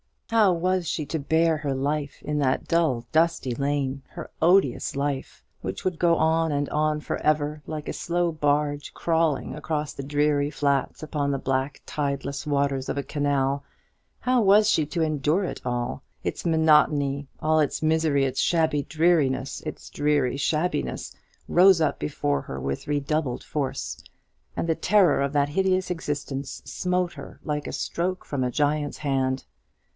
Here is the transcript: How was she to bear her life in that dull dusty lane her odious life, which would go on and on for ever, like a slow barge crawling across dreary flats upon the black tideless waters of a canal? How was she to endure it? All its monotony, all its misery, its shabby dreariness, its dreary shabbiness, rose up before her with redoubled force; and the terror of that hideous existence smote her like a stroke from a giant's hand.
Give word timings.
How 0.31 0.53
was 0.53 0.87
she 0.87 1.05
to 1.07 1.19
bear 1.19 1.57
her 1.57 1.75
life 1.75 2.23
in 2.23 2.39
that 2.39 2.67
dull 2.67 3.05
dusty 3.11 3.53
lane 3.53 4.01
her 4.11 4.31
odious 4.41 4.95
life, 4.95 5.43
which 5.59 5.83
would 5.83 5.99
go 5.99 6.15
on 6.15 6.51
and 6.53 6.67
on 6.69 7.01
for 7.01 7.17
ever, 7.17 7.61
like 7.67 7.87
a 7.89 7.93
slow 7.93 8.31
barge 8.31 8.93
crawling 8.95 9.53
across 9.53 9.93
dreary 9.93 10.49
flats 10.49 11.03
upon 11.03 11.29
the 11.29 11.37
black 11.37 11.81
tideless 11.85 12.47
waters 12.47 12.87
of 12.89 12.97
a 12.97 13.03
canal? 13.03 13.63
How 14.21 14.41
was 14.41 14.69
she 14.69 14.85
to 14.87 15.03
endure 15.03 15.43
it? 15.43 15.61
All 15.65 16.01
its 16.23 16.45
monotony, 16.45 17.27
all 17.41 17.59
its 17.59 17.83
misery, 17.83 18.23
its 18.25 18.39
shabby 18.39 18.83
dreariness, 18.83 19.61
its 19.65 19.89
dreary 19.89 20.37
shabbiness, 20.37 21.13
rose 21.49 21.79
up 21.81 21.99
before 21.99 22.41
her 22.43 22.59
with 22.59 22.87
redoubled 22.87 23.43
force; 23.43 24.01
and 24.55 24.67
the 24.67 24.75
terror 24.75 25.21
of 25.21 25.33
that 25.33 25.49
hideous 25.49 25.91
existence 25.91 26.61
smote 26.65 27.13
her 27.13 27.39
like 27.43 27.67
a 27.67 27.73
stroke 27.73 28.25
from 28.25 28.43
a 28.45 28.49
giant's 28.49 28.99
hand. 28.99 29.43